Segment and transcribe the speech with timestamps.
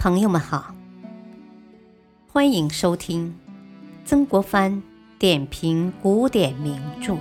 [0.00, 0.74] 朋友们好，
[2.26, 3.38] 欢迎收听
[4.06, 4.82] 曾国藩
[5.18, 7.18] 点评古典名著，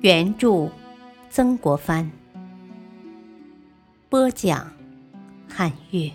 [0.00, 0.68] 原著
[1.30, 2.10] 曾国藩，
[4.08, 4.72] 播讲
[5.48, 6.12] 汉乐。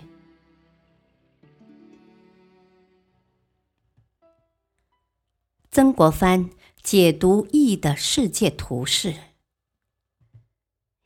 [5.71, 6.49] 曾国藩
[6.83, 9.15] 解读易的世界图示，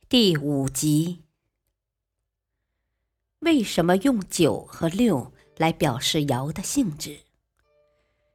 [0.08, 1.29] 第五集。
[3.40, 7.20] 为什么用九和六来表示爻的性质？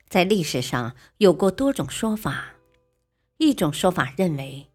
[0.09, 2.55] 在历史上有过多种说法。
[3.37, 4.67] 一种说法认为，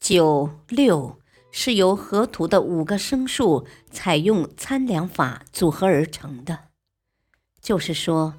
[0.00, 1.18] 九六
[1.50, 6.68] 是由河图的五个生数采用参量法组合而成的，
[7.60, 8.34] 就是说，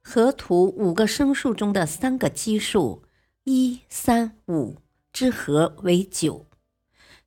[0.00, 3.02] 河图五个生数中的三个奇数
[3.44, 4.78] 一、三、五
[5.12, 6.46] 之和为九。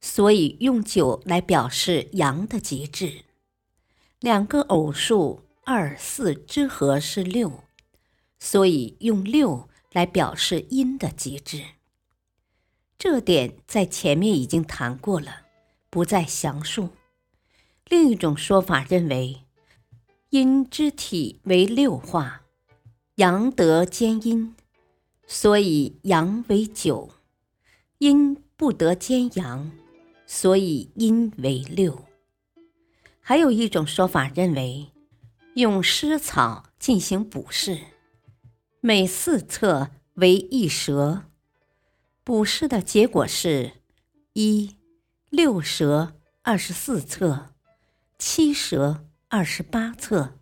[0.05, 3.23] 所以用九来表示阳的极致，
[4.19, 7.63] 两个偶数二四之和是六，
[8.37, 11.63] 所以用六来表示阴的极致。
[12.99, 15.43] 这点在前面已经谈过了，
[15.89, 16.89] 不再详述。
[17.87, 19.43] 另一种说法认为，
[20.31, 22.41] 阴之体为六化，
[23.15, 24.53] 阳德兼阴，
[25.25, 27.09] 所以阳为九，
[27.99, 29.71] 阴不得兼阳。
[30.35, 32.05] 所以阴为六。
[33.21, 34.91] 还有一种说法认为，
[35.53, 37.77] 用湿草进行补试，
[38.81, 41.25] 每四侧为一蛇，
[42.23, 43.73] 补试的结果是：
[44.33, 44.75] 一
[45.29, 47.53] 六蛇二十四侧，
[48.17, 50.39] 七蛇二十八侧，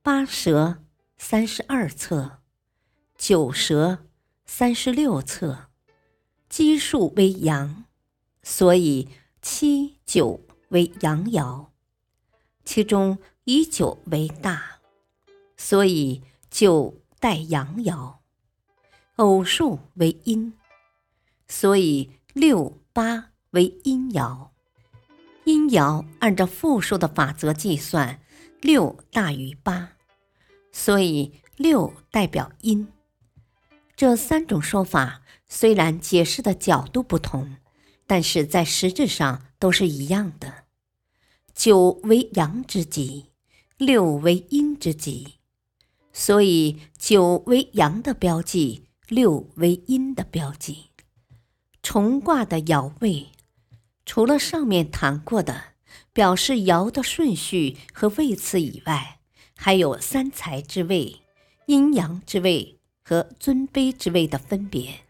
[0.00, 0.82] 八蛇
[1.18, 2.38] 三十二侧，
[3.18, 3.98] 九蛇
[4.46, 5.68] 三十六侧，
[6.48, 7.84] 奇数为阳。
[8.50, 9.08] 所以
[9.40, 11.68] 七九为阳爻，
[12.64, 14.80] 其中以九为大，
[15.56, 18.16] 所以九带阳爻。
[19.14, 20.52] 偶数为阴，
[21.46, 24.48] 所以六八为阴爻。
[25.44, 28.20] 阴爻按照复数的法则计算，
[28.60, 29.92] 六大于八，
[30.72, 32.88] 所以六代表阴。
[33.94, 37.56] 这三种说法虽然解释的角度不同。
[38.10, 40.64] 但是在实质上都是一样的，
[41.54, 43.26] 九为阳之极，
[43.76, 45.34] 六为阴之极，
[46.12, 50.86] 所以九为阳的标记，六为阴的标记。
[51.84, 53.28] 重卦的爻位，
[54.04, 55.74] 除了上面谈过的
[56.12, 59.20] 表示爻的顺序和位次以外，
[59.54, 61.20] 还有三才之位、
[61.66, 65.02] 阴阳之位和尊卑之位的分别。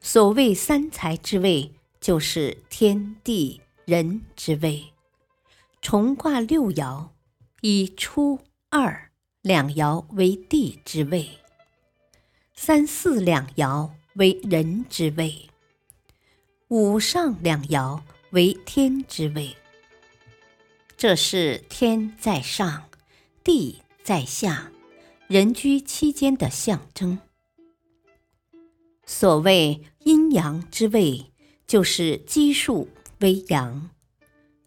[0.00, 1.72] 所谓三才之位。
[2.06, 4.92] 就是天地人之位，
[5.82, 7.08] 重卦六爻，
[7.62, 9.10] 以初二
[9.42, 11.28] 两爻为地之位，
[12.54, 15.50] 三四两爻为人之位，
[16.68, 18.00] 五上两爻
[18.30, 19.56] 为天之位。
[20.96, 22.88] 这是天在上，
[23.42, 24.70] 地在下，
[25.26, 27.18] 人居其间的象征。
[29.04, 31.32] 所谓阴阳之位。
[31.66, 32.88] 就是奇数
[33.18, 33.90] 为阳，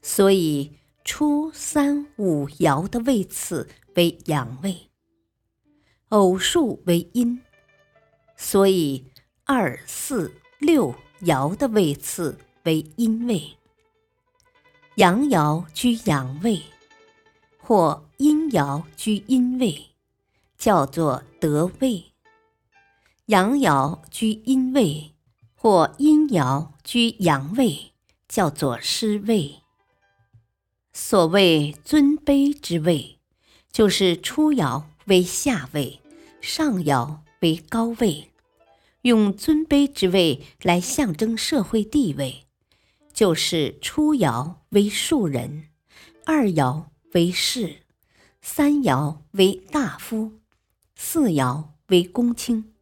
[0.01, 0.73] 所以
[1.05, 4.89] 初三五爻的位次为阳位；
[6.09, 7.41] 偶数为阴，
[8.35, 9.05] 所以
[9.45, 13.41] 二四六爻的位次为阴位。
[14.95, 16.61] 阳爻居阳位，
[17.57, 19.85] 或阴爻居阴位，
[20.57, 22.03] 叫做得位；
[23.27, 25.13] 阳爻居阴位。
[25.61, 27.91] 或阴爻居阳位，
[28.29, 29.57] 叫做失位。
[30.93, 33.17] 所谓尊卑之位，
[33.69, 35.99] 就是初爻为下位，
[36.39, 38.31] 上爻为高位，
[39.01, 42.45] 用尊卑之位来象征社会地位，
[43.11, 45.67] 就是初爻为庶人，
[46.25, 47.81] 二爻为士，
[48.41, 50.39] 三爻为大夫，
[50.95, 52.73] 四爻为公卿，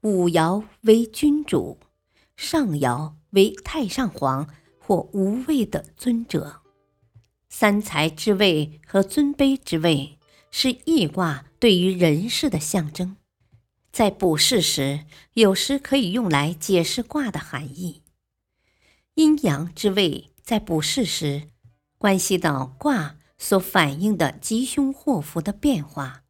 [0.00, 1.78] 五爻为君主。
[2.36, 4.48] 上爻为太上皇
[4.78, 6.60] 或无位的尊者，
[7.48, 10.18] 三才之位和尊卑之位
[10.50, 13.16] 是易卦对于人事的象征，
[13.90, 18.02] 在卜筮时有时可以用来解释卦的含义。
[19.14, 21.48] 阴阳之位在卜筮时，
[21.96, 26.22] 关系到卦所反映的吉凶祸福的变化，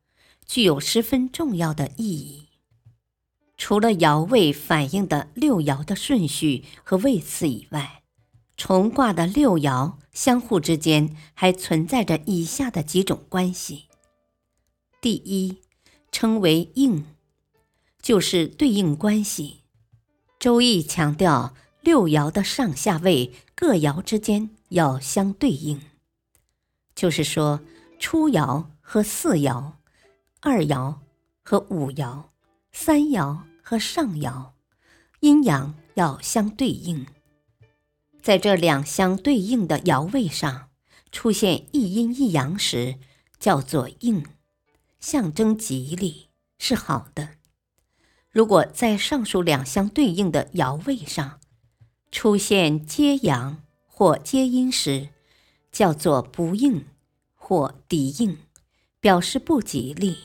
[0.47, 2.46] 具有十分重要的意义。
[3.57, 8.03] 除了爻位反映的六爻的顺序和位次以外，
[8.57, 13.85] 重卦的六爻相互之间还存在着以下的几种关系。
[15.01, 15.59] 第一，
[16.11, 17.05] 称为应，
[18.01, 19.63] 就是对应关系。
[20.39, 25.81] 周易强调六爻的上下位各爻之间要相对应，
[26.95, 27.61] 就是说
[27.99, 29.73] 初爻和四爻，
[30.41, 30.97] 二爻
[31.43, 32.25] 和五爻，
[32.79, 34.51] 三爻和上爻，
[35.21, 37.07] 阴阳要相对应。
[38.23, 40.69] 在这两相对应的爻位上
[41.11, 42.99] 出现一阴一阳时，
[43.41, 44.25] 叫做应，
[45.01, 46.29] 象征吉利，
[46.59, 47.31] 是好的。
[48.31, 51.41] 如果在上述两相对应的爻位上
[52.13, 55.09] 出现接阳或接阴时，
[55.73, 56.85] 叫做不应
[57.35, 58.37] 或敌应，
[59.01, 60.19] 表示不吉利，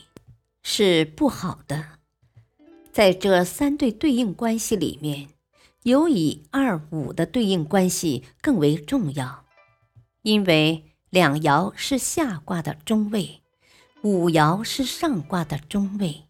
[0.62, 2.01] 是不好的。
[2.92, 5.30] 在这三对对应关系里面。
[5.84, 9.44] 有以二五的对应关系更为重要，
[10.22, 13.42] 因为两爻是下卦的中位，
[14.04, 16.28] 五爻是上卦的中位。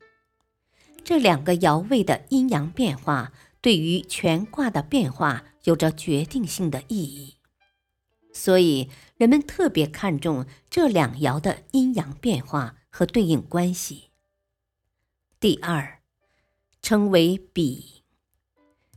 [1.05, 7.35] 这两个爻位的阴阳变化，对于全卦的变化有着决定性的意义，
[8.33, 8.89] 所以
[9.19, 14.05] 人们特别看重这两爻的阴阳变化和对应关系。
[15.39, 16.01] 第二，
[16.83, 18.03] 称为比。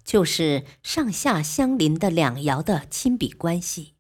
[0.03, 3.93] 就是上下相邻的两爻的亲比关系，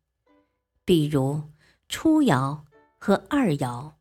[0.83, 1.43] 比如
[1.89, 2.61] 初爻
[2.99, 3.93] 和二爻，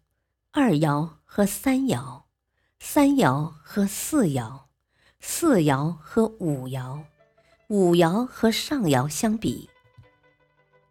[0.50, 2.24] 二爻和三爻，
[2.78, 4.64] 三爻和四爻，
[5.18, 7.04] 四爻和五爻，
[7.68, 9.70] 五爻和上爻相比。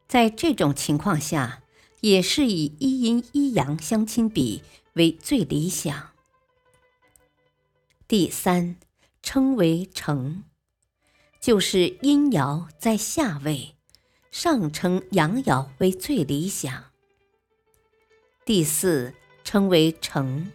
[0.07, 1.62] 在这种情况下，
[2.01, 4.63] 也是以一阴一阳相亲比
[4.94, 6.12] 为最理想。
[8.07, 8.75] 第三，
[9.21, 10.44] 称为成。
[11.39, 13.75] 就是阴爻在下位，
[14.31, 16.91] 上称阳爻为最理想。
[18.45, 19.13] 第四
[19.44, 20.51] 称为成，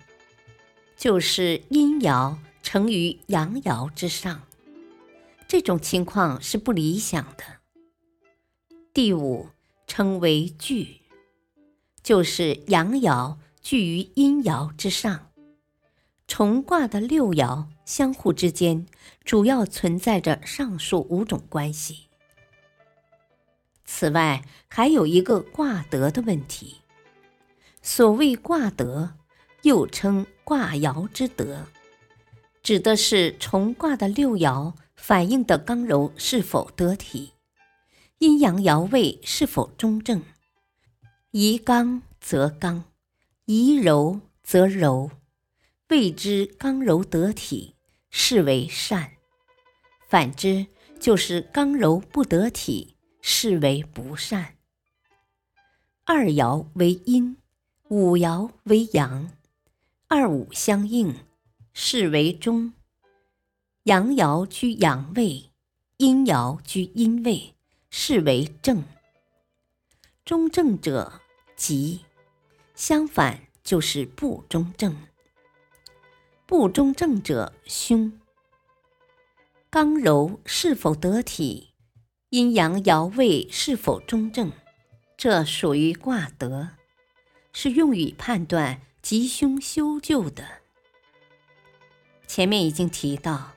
[0.97, 4.43] 就是阴爻成于阳爻之上，
[5.47, 7.45] 这种情况是不理想的。
[8.93, 9.49] 第五
[9.87, 11.01] 称为聚，
[12.03, 15.28] 就是阳爻聚于阴爻之上，
[16.39, 17.67] 重卦的六爻。
[17.85, 18.87] 相互之间
[19.25, 22.07] 主要存在着上述五种关系。
[23.85, 26.77] 此外，还有一个卦德的问题。
[27.83, 29.15] 所谓卦德，
[29.63, 31.67] 又称卦爻之德，
[32.63, 37.33] 指的是重卦的六爻反映的刚柔是否得体，
[38.19, 40.23] 阴阳爻位是否中正，
[41.33, 42.85] 宜刚则刚，
[43.47, 45.11] 宜柔则柔，
[45.89, 47.75] 谓之刚柔得体。
[48.11, 49.13] 是为善，
[50.09, 50.67] 反之
[50.99, 54.57] 就是刚柔不得体，是为不善。
[56.07, 57.37] 二爻为阴，
[57.89, 59.31] 五爻为阳，
[60.07, 61.15] 二五相应，
[61.75, 62.73] 是为中。
[63.83, 65.51] 阳爻居阳位，
[65.99, 67.55] 阴爻居阴位，
[67.91, 68.83] 是为正。
[70.25, 71.21] 中正者
[71.57, 72.07] 吉，
[72.75, 74.97] 相反就是不中正。
[76.49, 78.11] 不中正者凶。
[79.69, 81.75] 刚柔是否得体，
[82.31, 84.51] 阴阳爻位是否中正，
[85.15, 86.71] 这属于卦德，
[87.53, 90.43] 是用于判断吉凶修旧的。
[92.27, 93.53] 前面已经提到，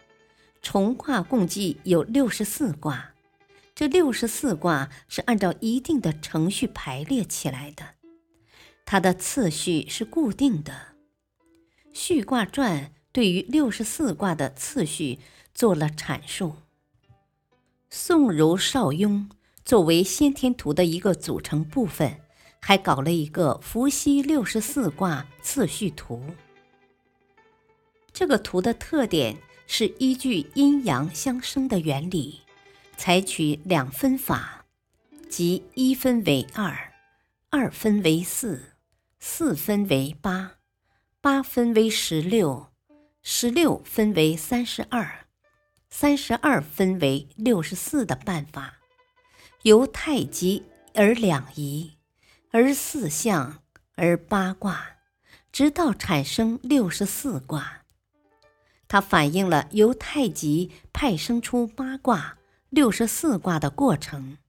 [0.62, 3.13] 重卦共计有六十四卦，
[3.74, 7.95] 这六十四卦是按照一定的程序排列起来的，
[8.83, 10.74] 它的次序是固定的。
[11.93, 15.19] 《序卦传》对于六十四卦的次序
[15.53, 16.55] 做了阐述。
[17.89, 19.29] 宋儒邵雍
[19.65, 22.21] 作为先天图的一个组成部分，
[22.62, 26.24] 还搞了一个伏羲六十四卦次序图。
[28.13, 32.41] 这个图的特点是依据阴阳相生的原理，
[32.95, 34.65] 采取两分法，
[35.29, 36.93] 即一分为二，
[37.50, 38.74] 二分为四，
[39.19, 40.61] 四分为八。
[41.24, 42.72] 八分为十六，
[43.22, 45.28] 十六分为三十二，
[45.88, 48.80] 三十二分为六十四的办法，
[49.62, 50.63] 由太极
[50.96, 51.92] 而两仪，
[52.50, 53.62] 而四象，
[53.94, 54.96] 而八卦，
[55.51, 57.84] 直到产生六十四卦。
[58.88, 62.40] 它反映了由太极派生出八卦、
[62.72, 64.40] 六十四卦的过程。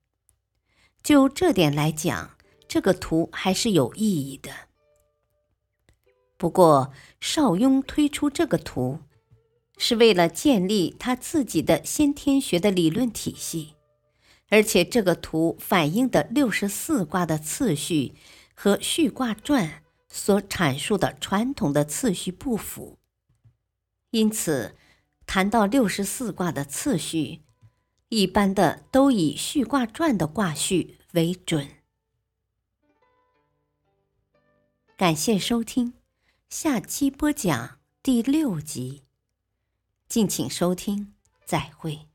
[1.03, 4.51] 就这点来讲，这个图还是有意义的。
[6.43, 8.99] 不过，邵雍推出这个图，
[9.79, 13.75] 是为了建立他自己的先天学的理论体系，
[14.49, 18.17] 而且这个图反映的六十四卦的次序
[18.57, 19.69] 和《序卦传》
[20.09, 22.99] 所阐述的传统的次序不符，
[24.11, 24.75] 因此
[25.25, 27.43] 谈到六十四卦的次序，
[28.09, 31.69] 一般的都以《序卦传》的卦序为准。
[34.97, 35.95] 感谢收听，
[36.53, 39.05] 下期播讲第六集，
[40.07, 41.15] 敬请收听，
[41.47, 42.12] 再会。